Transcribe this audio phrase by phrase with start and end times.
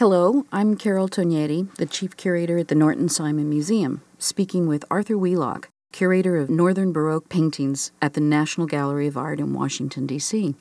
[0.00, 5.16] Hello, I'm Carol Togneri, the Chief Curator at the Norton Simon Museum, speaking with Arthur
[5.16, 10.56] Wheelock, Curator of Northern Baroque Paintings at the National Gallery of Art in Washington, D.C.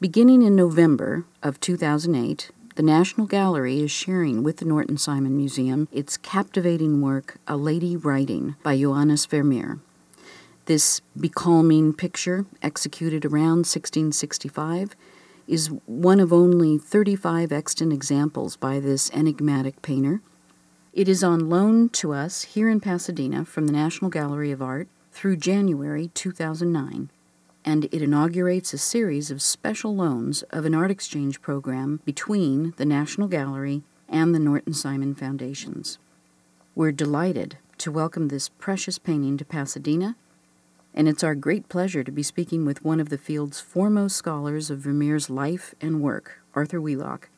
[0.00, 5.86] Beginning in November of 2008, the National Gallery is sharing with the Norton Simon Museum
[5.92, 9.80] its captivating work, A Lady Writing by Johannes Vermeer.
[10.64, 14.96] This becalming picture, executed around 1665,
[15.52, 20.22] is one of only 35 extant examples by this enigmatic painter.
[20.94, 24.88] It is on loan to us here in Pasadena from the National Gallery of Art
[25.10, 27.10] through January 2009,
[27.66, 32.86] and it inaugurates a series of special loans of an art exchange program between the
[32.86, 35.98] National Gallery and the Norton Simon Foundations.
[36.74, 40.16] We're delighted to welcome this precious painting to Pasadena
[40.94, 44.70] and it's our great pleasure to be speaking with one of the field's foremost scholars
[44.70, 47.28] of Vermeer's life and work, Arthur Wheelock.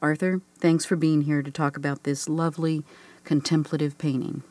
[0.00, 2.84] Arthur, thanks for being here to talk about this lovely
[3.24, 4.42] contemplative painting.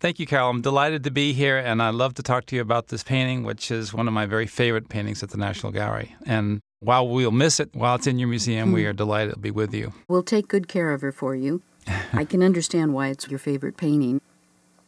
[0.00, 0.50] Thank you, Carol.
[0.50, 3.42] I'm delighted to be here, and I love to talk to you about this painting,
[3.42, 6.14] which is one of my very favorite paintings at the National Gallery.
[6.26, 8.90] And while we'll miss it while it's in your museum, we hmm.
[8.90, 9.92] are delighted to be with you.
[10.08, 11.62] We'll take good care of her for you.
[12.12, 14.20] I can understand why it's your favorite painting.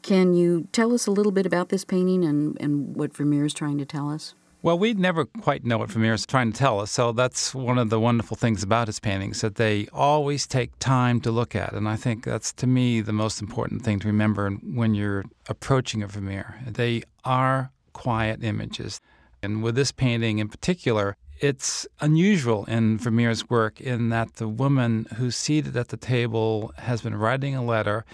[0.06, 3.52] Can you tell us a little bit about this painting and, and what Vermeer is
[3.52, 4.36] trying to tell us?
[4.62, 7.76] Well, we never quite know what Vermeer is trying to tell us, so that's one
[7.76, 11.72] of the wonderful things about his paintings that they always take time to look at,
[11.72, 16.04] and I think that's to me the most important thing to remember when you're approaching
[16.04, 16.54] a Vermeer.
[16.64, 19.00] They are quiet images,
[19.42, 25.08] and with this painting in particular, it's unusual in Vermeer's work in that the woman
[25.16, 28.04] who's seated at the table has been writing a letter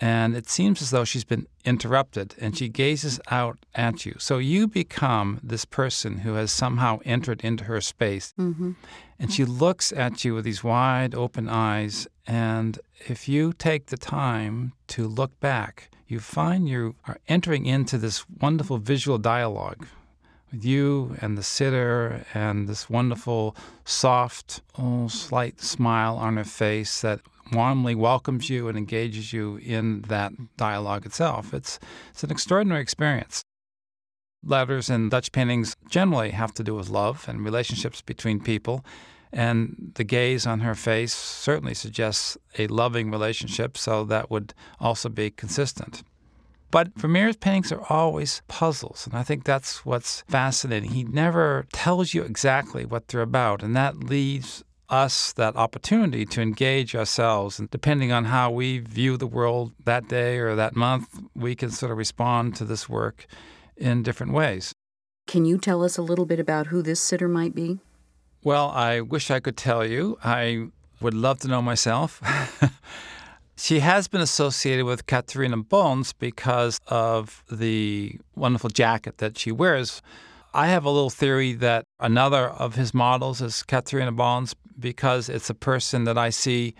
[0.00, 4.14] and it seems as though she's been interrupted and she gazes out at you.
[4.18, 8.34] So you become this person who has somehow entered into her space.
[8.38, 8.72] Mm-hmm.
[9.18, 12.06] And she looks at you with these wide open eyes.
[12.26, 17.96] And if you take the time to look back, you find you are entering into
[17.96, 19.86] this wonderful visual dialogue
[20.52, 27.00] with you and the sitter and this wonderful, soft, oh, slight smile on her face
[27.00, 27.20] that
[27.52, 31.54] warmly welcomes you and engages you in that dialogue itself.
[31.54, 31.78] It's,
[32.10, 33.42] it's an extraordinary experience.
[34.44, 38.84] Letters and Dutch paintings generally have to do with love and relationships between people.
[39.32, 45.08] And the gaze on her face certainly suggests a loving relationship, so that would also
[45.08, 46.02] be consistent.
[46.70, 50.90] But Vermeer's paintings are always puzzles, and I think that's what's fascinating.
[50.90, 56.40] He never tells you exactly what they're about, and that leaves us that opportunity to
[56.40, 57.58] engage ourselves.
[57.58, 61.70] And depending on how we view the world that day or that month, we can
[61.70, 63.26] sort of respond to this work
[63.76, 64.72] in different ways.
[65.26, 67.80] Can you tell us a little bit about who this sitter might be?
[68.44, 70.18] Well, I wish I could tell you.
[70.22, 70.68] I
[71.00, 72.22] would love to know myself.
[73.56, 80.00] she has been associated with Katharina Bolnes because of the wonderful jacket that she wears.
[80.54, 85.50] I have a little theory that another of his models is Katharina Bolnes because it's
[85.50, 86.74] a person that I see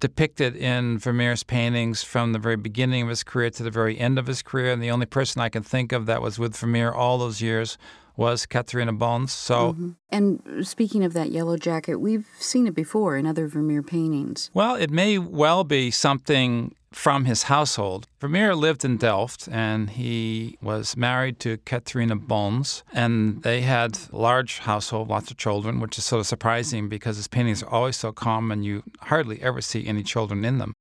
[0.00, 4.18] depicted in Vermeer's paintings from the very beginning of his career to the very end
[4.18, 4.72] of his career.
[4.72, 7.78] And the only person I can think of that was with Vermeer all those years
[8.16, 9.30] was Katharina Bolnes.
[9.30, 9.90] So, mm-hmm.
[10.10, 14.50] and speaking of that yellow jacket, we've seen it before in other Vermeer paintings.
[14.54, 18.06] Well, it may well be something from his household.
[18.20, 24.16] Vermeer lived in Delft and he was married to Katharina Bolnes, and they had a
[24.16, 27.96] large household, lots of children, which is sort of surprising because his paintings are always
[27.96, 30.72] so calm and you hardly ever see any children in them.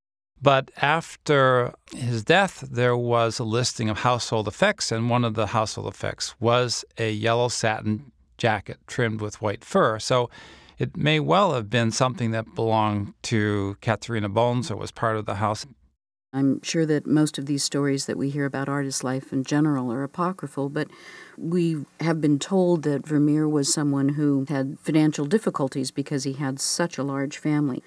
[0.41, 5.47] But after his death, there was a listing of household effects, and one of the
[5.47, 9.99] household effects was a yellow satin jacket trimmed with white fur.
[9.99, 10.29] So
[10.77, 15.25] it may well have been something that belonged to Katharina Bolnes or was part of
[15.25, 15.65] the house.
[16.33, 19.91] I'm sure that most of these stories that we hear about artist life in general
[19.91, 20.87] are apocryphal, but
[21.37, 26.59] we have been told that Vermeer was someone who had financial difficulties because he had
[26.59, 27.83] such a large family.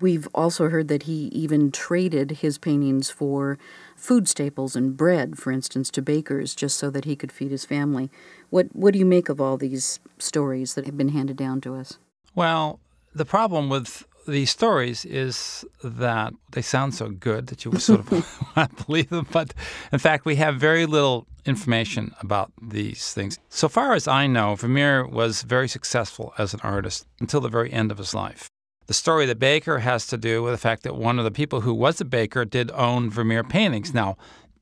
[0.00, 3.58] We've also heard that he even traded his paintings for
[3.96, 7.66] food staples and bread, for instance, to bakers just so that he could feed his
[7.66, 8.10] family.
[8.48, 11.74] What what do you make of all these stories that have been handed down to
[11.74, 11.98] us?
[12.34, 12.80] Well,
[13.14, 18.10] the problem with these stories is that they sound so good that you sort of
[18.56, 19.26] want to believe them.
[19.30, 19.54] But
[19.92, 23.38] in fact, we have very little information about these things.
[23.48, 27.72] So far as I know, Vermeer was very successful as an artist until the very
[27.72, 28.48] end of his life.
[28.86, 31.30] The story of the baker has to do with the fact that one of the
[31.30, 33.94] people who was a baker did own Vermeer paintings.
[33.94, 34.16] Now,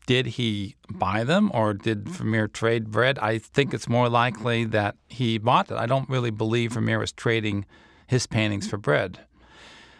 [0.06, 3.18] did he buy them or did Vermeer trade bread?
[3.18, 5.76] I think it's more likely that he bought it.
[5.76, 7.64] I don't really believe Vermeer was trading
[8.06, 9.20] his paintings for bread.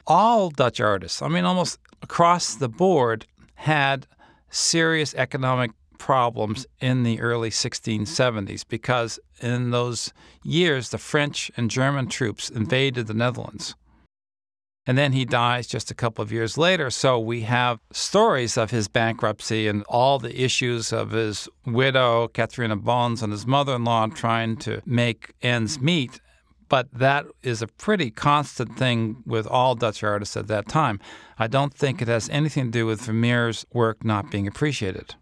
[0.09, 3.27] All Dutch artists, I mean, almost across the board,
[3.57, 4.07] had
[4.49, 12.09] serious economic problems in the early 1670s because in those years the French and German
[12.09, 13.75] troops invaded the Netherlands.
[14.87, 16.89] And then he dies just a couple of years later.
[16.89, 22.79] So we have stories of his bankruptcy and all the issues of his widow, Katharina
[22.79, 26.23] Bolnes, and his mother in law trying to make ends meet.
[26.69, 31.01] But that is a pretty constant thing with all Dutch artists at that time.
[31.39, 35.15] I don't think it has anything to do with Vermeer's work not being appreciated.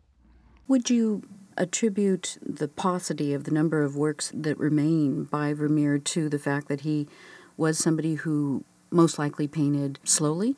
[0.68, 1.22] Would you
[1.56, 6.68] attribute the paucity of the number of works that remain by Vermeer to the fact
[6.68, 7.06] that he
[7.56, 10.56] was somebody who most likely painted slowly?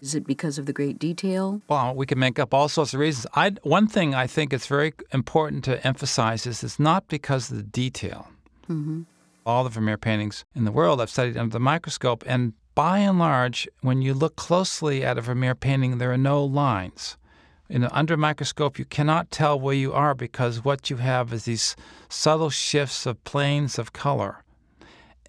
[0.00, 1.62] Is it because of the great detail?
[1.68, 3.26] Well, we can make up all sorts of reasons.
[3.34, 7.56] I, one thing I think it's very important to emphasize is it's not because of
[7.56, 8.28] the detail.
[8.68, 9.02] Mm-hmm.
[9.46, 13.18] All the Vermeer paintings in the world I've studied under the microscope, and by and
[13.18, 17.16] large, when you look closely at a Vermeer painting, there are no lines.
[17.68, 21.44] In an under microscope, you cannot tell where you are because what you have is
[21.44, 21.76] these
[22.08, 24.42] subtle shifts of planes of color.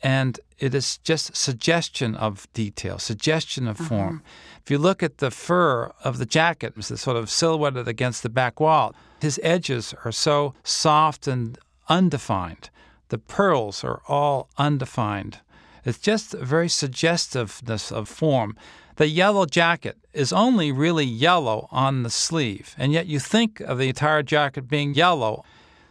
[0.02, 4.18] And it is just suggestion of detail, suggestion of form.
[4.18, 4.60] Uh-huh.
[4.64, 8.30] If you look at the fur of the jacket, it's sort of silhouetted against the
[8.30, 8.96] back wall.
[9.22, 12.70] His edges are so soft and undefined.
[13.10, 15.40] The pearls are all undefined.
[15.86, 18.58] It's just a very suggestiveness of form.
[18.98, 23.78] The yellow jacket is only really yellow on the sleeve, and yet you think of
[23.78, 25.46] the entire jacket being yellow.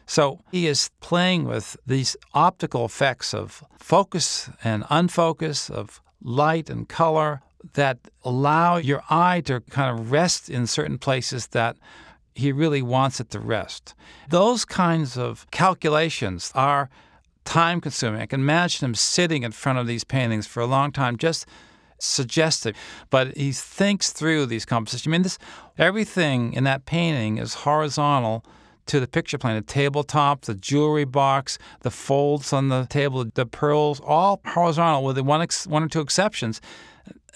[0.07, 6.89] So he is playing with these optical effects of focus and unfocus, of light and
[6.89, 7.41] color
[7.75, 11.77] that allow your eye to kind of rest in certain places that
[12.35, 13.95] he really wants it to rest.
[14.29, 16.91] Those kinds of calculations are
[17.47, 18.21] time consuming.
[18.21, 21.47] I can imagine him sitting in front of these paintings for a long time, just
[21.99, 22.75] suggesting.
[23.09, 25.07] But he thinks through these compositions.
[25.07, 25.39] I mean, this
[25.79, 28.45] everything in that painting is horizontal
[28.87, 29.57] to the picture plane.
[29.57, 35.19] The tabletop, the jewelry box, the folds on the table, the pearls, all horizontal with
[35.19, 36.61] one, ex- one or two exceptions.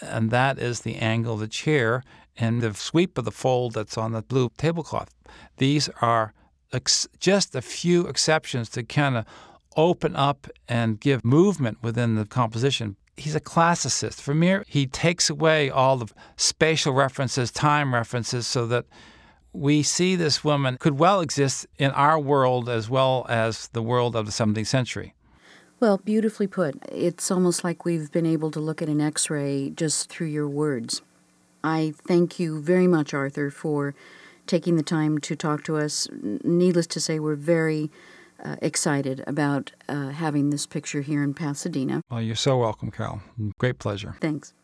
[0.03, 2.03] And that is the angle of the chair
[2.37, 5.11] and the sweep of the fold that's on the blue tablecloth.
[5.59, 6.33] These are
[6.73, 9.25] ex- just a few exceptions to kind of
[9.77, 12.97] open up and give movement within the composition.
[13.17, 14.23] He's a classicist.
[14.23, 18.87] Vermeer, he takes away all the spatial references, time references, so that
[19.53, 24.17] we see this woman could well exist in our world as well as the world
[24.17, 25.15] of the 17th century.
[25.81, 26.77] Well, beautifully put.
[26.93, 30.49] It's almost like we've been able to look at an x ray just through your
[30.49, 31.03] words.
[31.65, 33.95] I thank you very much, Arthur, for
[34.47, 36.09] taking the time to talk to us.
[36.13, 37.91] Needless to say, we're very
[38.45, 42.03] uh, excited about uh, having this picture here in Pasadena.
[42.11, 43.21] Well, you're so welcome, Carol.
[43.59, 44.17] Great pleasure.
[44.21, 44.55] Thanks.